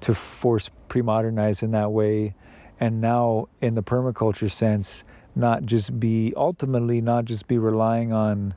to 0.00 0.14
force 0.14 0.70
pre-modernize 0.88 1.62
in 1.62 1.70
that 1.72 1.90
way. 1.90 2.34
And 2.80 3.00
now 3.00 3.48
in 3.60 3.74
the 3.74 3.82
permaculture 3.82 4.50
sense 4.50 5.04
not 5.34 5.64
just 5.64 5.98
be 5.98 6.32
ultimately 6.36 7.00
not 7.00 7.24
just 7.24 7.46
be 7.48 7.58
relying 7.58 8.12
on 8.12 8.54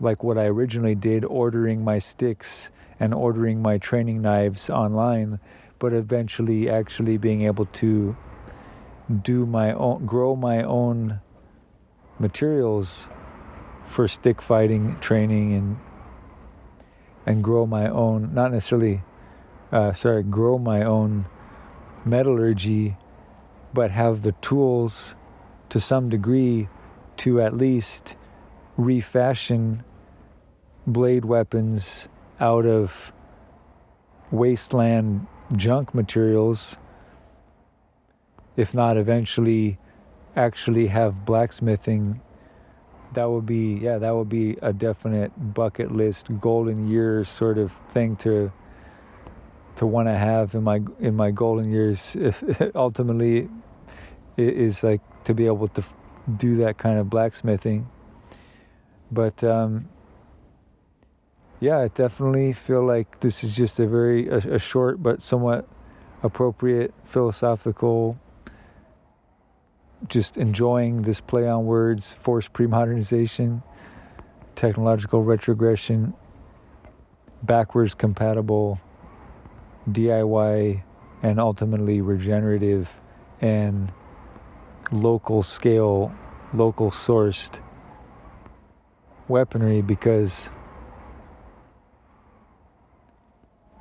like 0.00 0.22
what 0.22 0.38
I 0.38 0.44
originally 0.44 0.94
did 0.94 1.24
ordering 1.24 1.82
my 1.82 1.98
sticks 1.98 2.70
and 3.00 3.14
ordering 3.14 3.62
my 3.62 3.78
training 3.78 4.20
knives 4.20 4.68
online 4.68 5.38
but 5.78 5.92
eventually 5.92 6.68
actually 6.68 7.16
being 7.16 7.42
able 7.42 7.66
to 7.66 8.16
do 9.22 9.46
my 9.46 9.72
own 9.72 10.04
grow 10.04 10.36
my 10.36 10.62
own 10.62 11.20
materials 12.18 13.08
for 13.88 14.08
stick 14.08 14.42
fighting 14.42 14.98
training 15.00 15.54
and 15.54 15.78
and 17.28 17.44
grow 17.44 17.66
my 17.66 17.90
own, 17.90 18.32
not 18.32 18.52
necessarily, 18.52 19.02
uh, 19.70 19.92
sorry, 19.92 20.22
grow 20.22 20.56
my 20.56 20.82
own 20.82 21.26
metallurgy, 22.06 22.96
but 23.74 23.90
have 23.90 24.22
the 24.22 24.32
tools 24.40 25.14
to 25.68 25.78
some 25.78 26.08
degree 26.08 26.66
to 27.18 27.42
at 27.42 27.54
least 27.54 28.14
refashion 28.78 29.84
blade 30.86 31.26
weapons 31.26 32.08
out 32.40 32.64
of 32.64 33.12
wasteland 34.30 35.26
junk 35.54 35.94
materials, 35.94 36.78
if 38.56 38.72
not 38.72 38.96
eventually 38.96 39.78
actually 40.34 40.86
have 40.86 41.26
blacksmithing 41.26 42.22
that 43.14 43.24
would 43.24 43.46
be 43.46 43.74
yeah 43.74 43.98
that 43.98 44.14
would 44.14 44.28
be 44.28 44.56
a 44.62 44.72
definite 44.72 45.32
bucket 45.54 45.92
list 45.92 46.26
golden 46.40 46.88
year 46.88 47.24
sort 47.24 47.58
of 47.58 47.72
thing 47.92 48.16
to 48.16 48.52
to 49.76 49.86
want 49.86 50.08
to 50.08 50.14
have 50.14 50.54
in 50.54 50.64
my 50.64 50.80
in 51.00 51.14
my 51.14 51.30
golden 51.30 51.70
years. 51.70 52.16
If 52.16 52.42
ultimately 52.74 53.48
is 54.36 54.82
like 54.82 55.00
to 55.24 55.34
be 55.34 55.46
able 55.46 55.68
to 55.68 55.84
do 56.36 56.56
that 56.58 56.78
kind 56.78 56.98
of 56.98 57.08
blacksmithing. 57.08 57.88
But 59.10 59.42
um, 59.42 59.88
yeah 61.60 61.78
i 61.78 61.88
definitely 61.88 62.52
feel 62.52 62.84
like 62.84 63.20
this 63.20 63.42
is 63.42 63.54
just 63.54 63.78
a 63.80 63.86
very 63.86 64.28
a, 64.28 64.36
a 64.36 64.58
short 64.58 65.02
but 65.02 65.20
somewhat 65.20 65.66
appropriate 66.22 66.94
philosophical 67.04 68.18
just 70.06 70.36
enjoying 70.36 71.02
this 71.02 71.20
play 71.20 71.48
on 71.48 71.66
words, 71.66 72.14
forced 72.20 72.52
pre-modernization, 72.52 73.62
technological 74.54 75.22
retrogression, 75.22 76.14
backwards 77.42 77.94
compatible, 77.94 78.80
DIY, 79.90 80.82
and 81.22 81.40
ultimately 81.40 82.00
regenerative 82.00 82.88
and 83.40 83.90
local 84.92 85.42
scale, 85.42 86.12
local 86.54 86.90
sourced 86.90 87.58
weaponry 89.28 89.82
because 89.82 90.50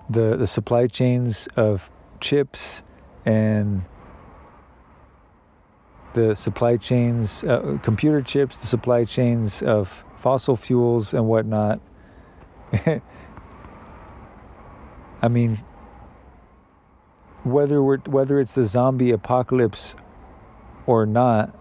the 0.10 0.36
the 0.36 0.48
supply 0.48 0.88
chains 0.88 1.48
of 1.56 1.90
chips 2.20 2.84
and 3.26 3.84
the 6.14 6.36
supply 6.36 6.78
chains, 6.78 7.44
uh, 7.44 7.78
computer 7.84 8.22
chips, 8.22 8.58
the 8.58 8.68
supply 8.68 9.06
chains 9.06 9.62
of 9.62 9.90
fossil 10.22 10.56
fuels 10.56 11.14
and 11.14 11.28
whatnot. 11.28 11.80
I 15.22 15.28
mean, 15.30 15.64
whether 17.44 17.82
we're, 17.82 17.98
whether 18.00 18.40
it's 18.40 18.54
the 18.54 18.66
zombie 18.66 19.12
apocalypse 19.12 19.96
or 20.86 21.06
not, 21.06 21.54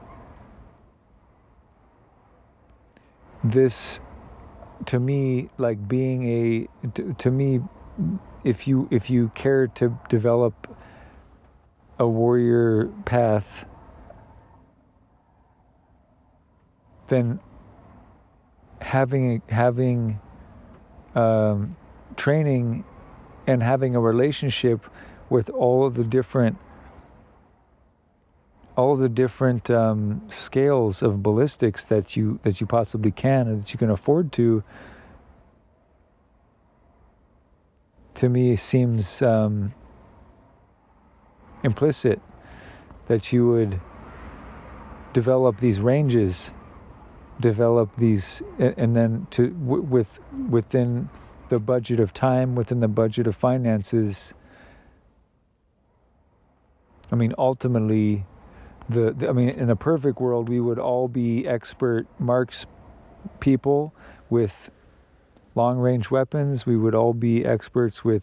this 3.44 4.00
to 4.86 4.98
me 4.98 5.48
like 5.58 5.86
being 5.88 6.28
a 6.28 6.68
to, 6.94 7.14
to 7.14 7.30
me 7.30 7.60
if 8.44 8.66
you 8.66 8.88
if 8.90 9.08
you 9.08 9.30
care 9.34 9.66
to 9.68 9.98
develop 10.08 10.76
a 11.98 12.06
warrior 12.06 12.86
path 13.04 13.64
then 17.08 17.40
having 18.80 19.42
having 19.48 20.20
um, 21.14 21.76
training 22.16 22.84
and 23.46 23.62
having 23.62 23.94
a 23.96 24.00
relationship 24.00 24.84
with 25.30 25.50
all 25.50 25.84
of 25.86 25.94
the 25.94 26.04
different 26.04 26.58
all 28.76 28.94
the 28.96 29.08
different 29.08 29.70
um, 29.70 30.20
scales 30.28 31.02
of 31.02 31.22
ballistics 31.22 31.84
that 31.86 32.16
you 32.16 32.38
that 32.42 32.60
you 32.60 32.66
possibly 32.66 33.10
can 33.10 33.48
and 33.48 33.62
that 33.62 33.72
you 33.72 33.78
can 33.78 33.90
afford 33.90 34.32
to 34.32 34.62
to 38.14 38.28
me 38.28 38.56
seems 38.56 39.22
um, 39.22 39.72
implicit 41.62 42.20
that 43.08 43.32
you 43.32 43.46
would 43.46 43.80
develop 45.12 45.58
these 45.60 45.80
ranges 45.80 46.50
develop 47.40 47.90
these 47.98 48.42
and 48.58 48.96
then 48.96 49.26
to 49.30 49.48
with 49.58 50.18
within 50.48 51.08
the 51.48 51.58
budget 51.58 52.00
of 52.00 52.12
time 52.12 52.54
within 52.54 52.80
the 52.80 52.88
budget 52.88 53.26
of 53.26 53.36
finances 53.36 54.32
i 57.12 57.14
mean 57.14 57.34
ultimately 57.36 58.24
the, 58.88 59.12
the, 59.12 59.28
i 59.28 59.32
mean 59.32 59.50
in 59.50 59.68
a 59.68 59.76
perfect 59.76 60.18
world 60.18 60.48
we 60.48 60.60
would 60.60 60.78
all 60.78 61.08
be 61.08 61.46
expert 61.46 62.06
marks 62.18 62.64
people 63.40 63.92
with 64.30 64.70
long 65.54 65.78
range 65.78 66.10
weapons. 66.10 66.66
We 66.66 66.76
would 66.76 66.94
all 66.94 67.14
be 67.14 67.44
experts 67.44 68.04
with 68.04 68.22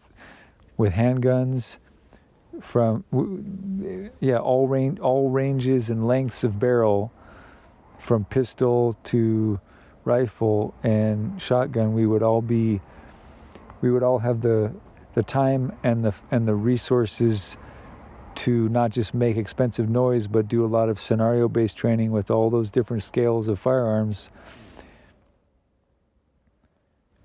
with 0.78 0.94
handguns 0.94 1.78
from 2.62 3.04
yeah 4.20 4.38
all 4.38 4.68
range 4.68 5.00
all 5.00 5.30
ranges 5.30 5.90
and 5.90 6.08
lengths 6.08 6.44
of 6.44 6.60
barrel 6.60 7.12
from 8.04 8.26
pistol 8.26 8.98
to 9.06 9.60
rifle 10.04 10.74
and 10.84 11.42
shotgun, 11.42 11.94
we 11.94 12.06
would 12.06 12.22
all 12.22 12.42
be 12.42 12.82
we 13.82 13.92
would 13.92 14.04
all 14.04 14.20
have 14.20 14.42
the 14.42 14.72
the 15.16 15.24
time 15.24 15.72
and 15.84 16.04
the 16.04 16.14
and 16.32 16.48
the 16.48 16.56
resources 16.56 17.58
to 18.36 18.68
not 18.70 18.92
just 18.92 19.14
make 19.14 19.38
expensive 19.38 19.90
noise 19.90 20.26
but 20.26 20.48
do 20.48 20.66
a 20.66 20.68
lot 20.68 20.90
of 20.90 21.00
scenario 21.00 21.48
based 21.48 21.78
training 21.78 22.12
with 22.12 22.32
all 22.32 22.50
those 22.50 22.72
different 22.72 23.04
scales 23.04 23.48
of 23.48 23.60
firearms. 23.60 24.30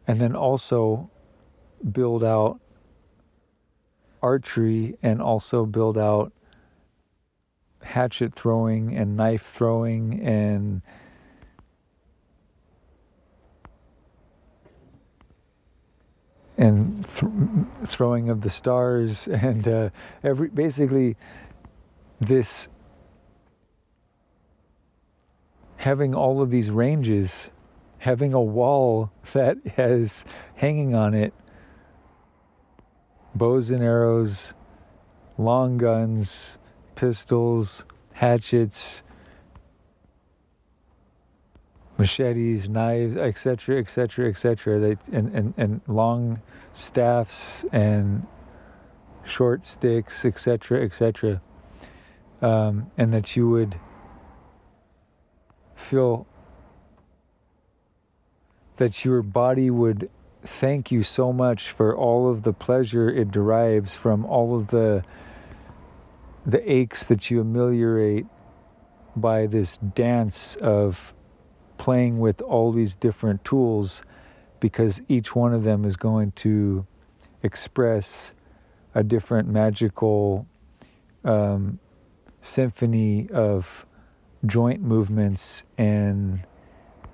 And 0.06 0.20
then 0.20 0.34
also 0.34 1.10
build 1.92 2.24
out 2.24 2.60
archery 4.22 4.96
and 5.02 5.20
also 5.20 5.64
build 5.64 5.98
out 5.98 6.32
hatchet 7.88 8.34
throwing 8.34 8.94
and 8.94 9.16
knife 9.16 9.46
throwing 9.46 10.20
and 10.20 10.82
and 16.58 17.06
th- 17.16 17.32
throwing 17.86 18.28
of 18.28 18.42
the 18.42 18.50
stars 18.50 19.26
and 19.28 19.66
uh, 19.66 19.88
every 20.22 20.48
basically 20.50 21.16
this 22.20 22.68
having 25.76 26.14
all 26.14 26.42
of 26.42 26.50
these 26.50 26.70
ranges 26.70 27.48
having 27.96 28.34
a 28.34 28.40
wall 28.40 29.10
that 29.32 29.56
has 29.76 30.26
hanging 30.56 30.94
on 30.94 31.14
it 31.14 31.32
bows 33.34 33.70
and 33.70 33.82
arrows 33.82 34.52
long 35.38 35.78
guns 35.78 36.58
pistols 36.98 37.84
hatchets 38.12 39.04
machetes, 41.98 42.68
knives, 42.68 43.16
etc., 43.16 43.78
etc., 43.78 44.28
etc. 44.28 44.78
They 44.78 44.96
and, 45.16 45.34
and 45.34 45.54
and 45.56 45.80
long 45.86 46.40
staffs 46.72 47.64
and 47.72 48.26
short 49.24 49.64
sticks, 49.64 50.24
etc., 50.24 50.84
etc. 50.84 51.40
Um, 52.40 52.90
and 52.96 53.12
that 53.12 53.36
you 53.36 53.48
would 53.50 53.78
feel 55.76 56.26
that 58.76 59.04
your 59.04 59.22
body 59.22 59.70
would 59.70 60.08
thank 60.44 60.92
you 60.92 61.02
so 61.02 61.32
much 61.32 61.70
for 61.70 61.96
all 61.96 62.30
of 62.30 62.44
the 62.44 62.52
pleasure 62.52 63.10
it 63.10 63.30
derives 63.32 63.94
from 63.94 64.24
all 64.24 64.56
of 64.56 64.68
the 64.68 65.02
the 66.48 66.72
aches 66.72 67.04
that 67.04 67.30
you 67.30 67.42
ameliorate 67.42 68.24
by 69.16 69.46
this 69.46 69.76
dance 69.94 70.56
of 70.62 71.12
playing 71.76 72.18
with 72.18 72.40
all 72.40 72.72
these 72.72 72.94
different 72.94 73.44
tools 73.44 74.02
because 74.58 75.02
each 75.08 75.36
one 75.36 75.52
of 75.52 75.62
them 75.62 75.84
is 75.84 75.94
going 75.94 76.32
to 76.32 76.86
express 77.42 78.32
a 78.94 79.02
different 79.02 79.46
magical 79.46 80.46
um, 81.24 81.78
symphony 82.40 83.28
of 83.32 83.86
joint 84.46 84.80
movements 84.80 85.64
and 85.76 86.40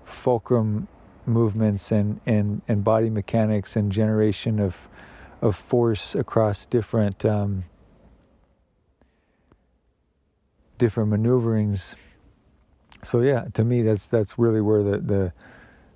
fulcrum 0.04 0.86
movements 1.26 1.90
and, 1.90 2.20
and, 2.26 2.62
and 2.68 2.84
body 2.84 3.10
mechanics 3.10 3.74
and 3.76 3.90
generation 3.90 4.60
of 4.60 4.76
of 5.42 5.54
force 5.54 6.14
across 6.14 6.64
different 6.64 7.22
um, 7.26 7.62
different 10.78 11.10
maneuverings. 11.10 11.94
So 13.02 13.20
yeah, 13.20 13.46
to 13.54 13.64
me 13.64 13.82
that's 13.82 14.06
that's 14.06 14.38
really 14.38 14.60
where 14.60 14.82
the 14.82 14.98
the 14.98 15.32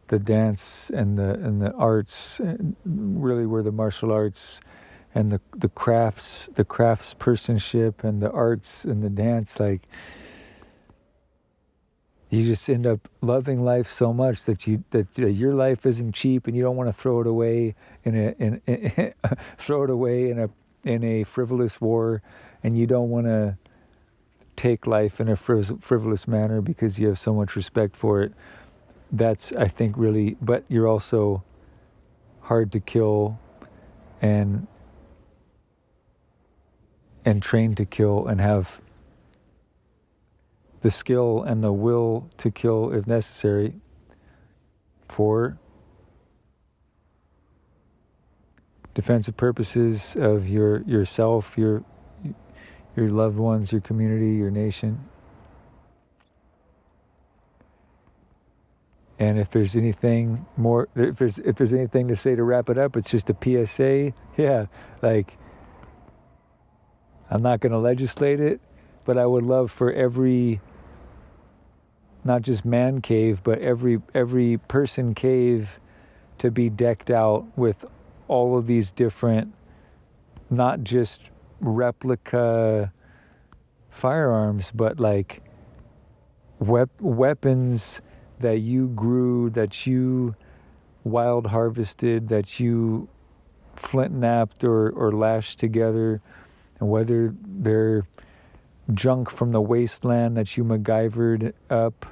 the 0.09 0.19
dance 0.19 0.91
and 0.95 1.19
the 1.19 1.35
and 1.35 1.61
the 1.61 1.73
arts 1.75 2.41
really 2.85 3.47
where 3.47 3.63
the 3.63 3.73
martial 3.73 4.11
arts 4.11 4.61
and 5.15 5.31
the 5.31 5.41
the 5.57 5.69
crafts 5.69 6.49
the 6.55 6.65
crafts 6.65 7.15
personship 7.15 8.05
and 8.05 8.23
the 8.23 8.31
arts 8.31 8.85
and 8.85 9.03
the 9.03 9.11
dance 9.11 9.61
like 9.61 9.83
you 12.31 12.45
just 12.45 12.69
end 12.69 12.87
up 12.87 13.09
loving 13.23 13.65
life 13.65 13.91
so 13.91 14.13
much 14.13 14.43
that 14.45 14.67
you 14.67 14.83
that 14.91 15.07
uh, 15.19 15.27
your 15.27 15.55
life 15.55 15.87
isn't 15.87 16.13
cheap 16.13 16.47
and 16.47 16.57
you 16.57 16.63
don't 16.63 16.77
want 16.77 16.89
to 16.89 16.93
throw 16.93 17.21
it 17.21 17.27
away 17.27 17.75
in 18.05 18.17
a 18.17 18.35
in, 18.39 18.61
in 18.67 19.15
throw 19.59 19.83
it 19.85 19.91
away 19.91 20.31
in 20.31 20.39
a 20.39 20.51
in 20.85 21.05
a 21.05 21.25
frivolous 21.25 21.81
war 21.81 22.23
and 22.63 22.79
you 22.79 22.87
don't 22.87 23.11
want 23.11 23.27
to 23.27 23.57
take 24.59 24.89
life 24.89 25.21
in 25.21 25.29
a 25.29 25.37
frivolous 25.37 26.27
manner 26.27 26.61
because 26.61 26.99
you 26.99 27.07
have 27.07 27.19
so 27.19 27.33
much 27.33 27.55
respect 27.55 27.97
for 27.97 28.23
it. 28.23 28.33
That's, 29.13 29.53
I 29.53 29.69
think, 29.69 29.97
really, 29.97 30.37
but 30.43 30.65
you're 30.69 30.89
also 30.89 31.45
hard 32.41 32.73
to 32.73 32.81
kill 32.81 33.39
and 34.21 34.67
and 37.25 37.43
trained 37.43 37.77
to 37.77 37.85
kill 37.85 38.27
and 38.27 38.41
have 38.41 38.81
the 40.81 40.91
skill 40.91 41.43
and 41.43 41.63
the 41.63 41.73
will 41.73 42.29
to 42.39 42.51
kill 42.51 42.93
if 42.93 43.07
necessary 43.07 43.75
for 45.09 45.59
defensive 48.95 49.37
purposes 49.37 50.17
of 50.19 50.49
your 50.49 50.81
yourself, 50.83 51.57
your 51.57 51.85
your 52.99 53.11
loved 53.11 53.37
ones, 53.39 53.71
your 53.71 53.81
community, 53.81 54.35
your 54.35 54.51
nation. 54.51 54.99
And 59.21 59.39
if 59.39 59.51
there's 59.51 59.77
anything 59.77 60.47
more, 60.57 60.89
if 60.95 61.17
there's 61.17 61.39
if 61.39 61.57
there's 61.57 61.73
anything 61.73 62.09
to 62.09 62.17
say 62.17 62.35
to 62.35 62.43
wrap 62.43 62.69
it 62.69 62.79
up, 62.79 62.97
it's 62.97 63.11
just 63.11 63.31
a 63.31 63.37
PSA. 63.43 64.13
Yeah, 64.37 64.67
like 65.03 65.37
I'm 67.29 67.43
not 67.43 67.59
going 67.59 67.73
to 67.73 67.79
legislate 67.79 68.39
it, 68.39 68.61
but 69.05 69.19
I 69.19 69.27
would 69.27 69.43
love 69.43 69.73
for 69.73 69.93
every, 69.93 70.61
not 72.23 72.43
just 72.43 72.65
man 72.65 73.01
cave, 73.01 73.41
but 73.43 73.59
every 73.59 74.01
every 74.15 74.59
person 74.69 75.15
cave, 75.15 75.81
to 76.39 76.53
be 76.53 76.71
decked 76.71 77.11
out 77.11 77.45
with 77.57 77.85
all 78.29 78.57
of 78.57 78.69
these 78.69 78.93
different, 78.93 79.53
not 80.51 80.85
just 80.85 81.21
replica 81.61 82.93
firearms, 83.91 84.71
but 84.75 85.01
like 85.01 85.43
wep- 86.61 87.01
weapons 87.01 88.01
that 88.41 88.59
you 88.59 88.89
grew, 88.89 89.51
that 89.51 89.87
you 89.87 90.35
wild 91.05 91.47
harvested, 91.47 92.29
that 92.29 92.61
you 92.61 93.09
flint 93.77 94.13
knapped 94.13 94.65
or, 94.65 94.91
or 94.91 95.13
lashed 95.13 95.59
together, 95.59 96.21
and 96.81 96.89
whether 96.89 97.35
they're 97.45 98.07
junk 98.95 99.31
from 99.31 99.51
the 99.51 99.61
wasteland 99.61 100.37
that 100.37 100.57
you 100.57 100.65
MacGyvered 100.65 101.53
up, 101.71 102.07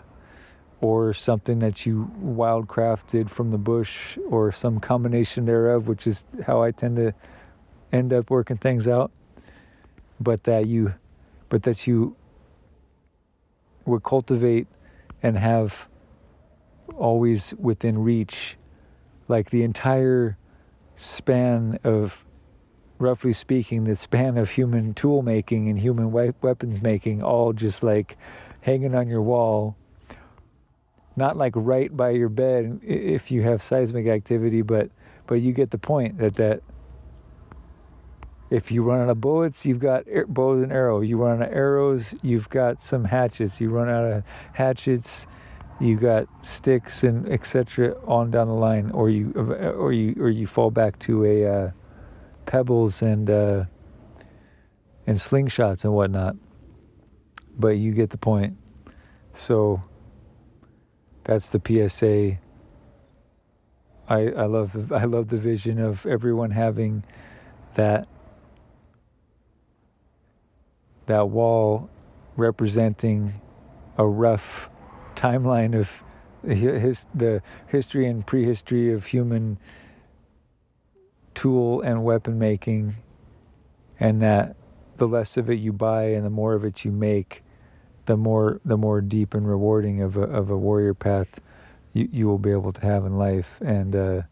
or 0.80 1.14
something 1.14 1.58
that 1.60 1.86
you 1.86 2.10
wildcrafted 2.22 3.30
from 3.30 3.50
the 3.50 3.58
bush, 3.58 4.18
or 4.28 4.52
some 4.52 4.78
combination 4.78 5.46
thereof, 5.46 5.88
which 5.88 6.06
is 6.06 6.24
how 6.44 6.62
I 6.62 6.70
tend 6.70 6.96
to 6.96 7.14
end 7.92 8.12
up 8.12 8.28
working 8.28 8.58
things 8.58 8.86
out 8.86 9.10
but 10.20 10.44
that 10.44 10.66
you 10.66 10.94
but 11.48 11.62
that 11.62 11.86
you 11.86 12.16
would 13.84 14.02
cultivate 14.02 14.66
and 15.22 15.38
have 15.38 15.86
always 16.96 17.54
within 17.58 17.98
reach 17.98 18.56
like 19.28 19.50
the 19.50 19.62
entire 19.62 20.36
span 20.96 21.78
of 21.84 22.24
roughly 22.98 23.32
speaking 23.32 23.84
the 23.84 23.96
span 23.96 24.38
of 24.38 24.48
human 24.48 24.94
tool 24.94 25.22
making 25.22 25.68
and 25.68 25.78
human 25.78 26.10
weapons 26.10 26.80
making 26.80 27.22
all 27.22 27.52
just 27.52 27.82
like 27.82 28.16
hanging 28.62 28.94
on 28.94 29.08
your 29.08 29.22
wall. 29.22 29.76
Not 31.14 31.36
like 31.36 31.52
right 31.54 31.94
by 31.94 32.10
your 32.10 32.28
bed 32.28 32.80
if 32.82 33.30
you 33.30 33.42
have 33.42 33.62
seismic 33.62 34.06
activity 34.06 34.62
but 34.62 34.90
but 35.26 35.36
you 35.36 35.52
get 35.52 35.70
the 35.70 35.78
point 35.78 36.18
that 36.18 36.36
that 36.36 36.62
if 38.50 38.70
you 38.70 38.82
run 38.82 39.00
out 39.00 39.08
of 39.08 39.20
bullets, 39.20 39.66
you've 39.66 39.80
got 39.80 40.04
bows 40.28 40.62
and 40.62 40.72
arrows. 40.72 41.08
You 41.08 41.16
run 41.16 41.42
out 41.42 41.48
of 41.48 41.54
arrows, 41.54 42.14
you've 42.22 42.48
got 42.48 42.80
some 42.80 43.04
hatchets. 43.04 43.60
You 43.60 43.70
run 43.70 43.88
out 43.88 44.04
of 44.04 44.22
hatchets, 44.52 45.26
you've 45.80 46.00
got 46.00 46.28
sticks 46.46 47.02
and 47.02 47.28
etc. 47.28 47.96
on 48.06 48.30
down 48.30 48.46
the 48.46 48.54
line, 48.54 48.90
or 48.92 49.10
you 49.10 49.32
or 49.32 49.92
you 49.92 50.14
or 50.20 50.30
you 50.30 50.46
fall 50.46 50.70
back 50.70 50.98
to 51.00 51.24
a 51.24 51.46
uh, 51.46 51.70
pebbles 52.46 53.02
and 53.02 53.28
uh, 53.28 53.64
and 55.06 55.18
slingshots 55.18 55.84
and 55.84 55.92
whatnot. 55.92 56.36
But 57.58 57.78
you 57.78 57.92
get 57.92 58.10
the 58.10 58.18
point. 58.18 58.56
So 59.34 59.82
that's 61.24 61.48
the 61.48 61.60
PSA. 61.60 62.38
I 64.08 64.28
I 64.40 64.46
love 64.46 64.72
the, 64.72 64.94
I 64.94 65.04
love 65.04 65.30
the 65.30 65.36
vision 65.36 65.80
of 65.80 66.06
everyone 66.06 66.52
having 66.52 67.02
that 67.74 68.06
that 71.06 71.28
wall 71.28 71.88
representing 72.36 73.40
a 73.98 74.06
rough 74.06 74.68
timeline 75.14 75.78
of 75.78 75.90
his, 76.48 77.06
the 77.14 77.42
history 77.66 78.06
and 78.06 78.26
prehistory 78.26 78.92
of 78.92 79.04
human 79.06 79.58
tool 81.34 81.80
and 81.82 82.04
weapon 82.04 82.38
making, 82.38 82.96
and 83.98 84.22
that 84.22 84.56
the 84.96 85.08
less 85.08 85.36
of 85.36 85.50
it 85.50 85.58
you 85.58 85.72
buy 85.72 86.04
and 86.04 86.24
the 86.24 86.30
more 86.30 86.54
of 86.54 86.64
it 86.64 86.84
you 86.84 86.92
make, 86.92 87.42
the 88.06 88.16
more 88.16 88.60
the 88.64 88.76
more 88.76 89.00
deep 89.00 89.34
and 89.34 89.48
rewarding 89.48 90.02
of 90.02 90.16
a 90.16 90.22
of 90.22 90.50
a 90.50 90.56
warrior 90.56 90.94
path 90.94 91.28
you 91.92 92.08
you 92.12 92.26
will 92.26 92.38
be 92.38 92.50
able 92.50 92.72
to 92.72 92.80
have 92.82 93.04
in 93.04 93.18
life. 93.18 93.48
And 93.60 93.96
uh, 93.96 94.22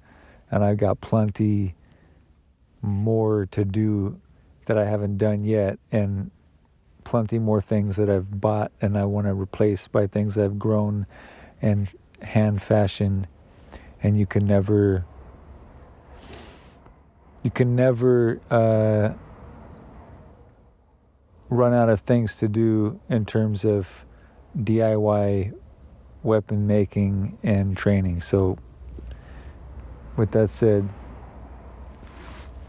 and 0.50 0.64
I've 0.64 0.76
got 0.76 1.00
plenty 1.00 1.74
more 2.82 3.46
to 3.46 3.64
do 3.64 4.20
that 4.66 4.78
I 4.78 4.84
haven't 4.84 5.18
done 5.18 5.44
yet, 5.44 5.78
and 5.90 6.30
plenty 7.04 7.38
more 7.38 7.60
things 7.60 7.96
that 7.96 8.10
I've 8.10 8.40
bought 8.40 8.72
and 8.80 8.98
I 8.98 9.04
want 9.04 9.26
to 9.26 9.34
replace 9.34 9.86
by 9.86 10.06
things 10.06 10.36
I've 10.36 10.58
grown 10.58 11.06
and 11.62 11.88
hand 12.22 12.62
fashioned. 12.62 13.26
And 14.02 14.18
you 14.18 14.26
can 14.26 14.46
never, 14.46 15.04
you 17.42 17.50
can 17.50 17.76
never 17.76 18.40
uh, 18.50 19.14
run 21.48 21.72
out 21.72 21.88
of 21.88 22.00
things 22.00 22.36
to 22.38 22.48
do 22.48 23.00
in 23.08 23.24
terms 23.24 23.64
of 23.64 23.88
DIY 24.58 25.54
weapon 26.22 26.66
making 26.66 27.38
and 27.42 27.76
training. 27.76 28.20
So, 28.22 28.58
with 30.16 30.30
that 30.32 30.50
said, 30.50 30.88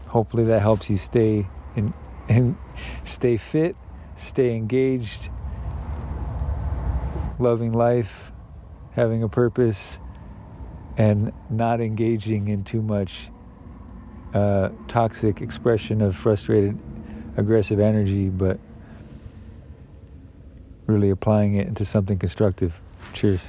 hopefully 0.06 0.44
that 0.44 0.60
helps 0.60 0.88
you 0.90 0.96
stay 0.96 1.46
in, 1.74 1.92
in 2.28 2.56
stay 3.04 3.36
fit, 3.36 3.76
stay 4.16 4.54
engaged, 4.54 5.30
loving 7.38 7.72
life, 7.72 8.32
having 8.92 9.22
a 9.22 9.28
purpose, 9.28 9.98
and 10.96 11.32
not 11.50 11.80
engaging 11.80 12.48
in 12.48 12.64
too 12.64 12.82
much 12.82 13.30
uh, 14.34 14.70
toxic 14.88 15.40
expression 15.40 16.00
of 16.00 16.16
frustrated, 16.16 16.78
aggressive 17.36 17.80
energy, 17.80 18.28
but 18.28 18.58
really 20.86 21.10
applying 21.10 21.54
it 21.54 21.66
into 21.66 21.84
something 21.84 22.18
constructive. 22.18 22.80
Cheers. 23.12 23.40